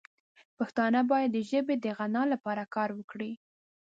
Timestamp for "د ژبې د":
1.33-1.85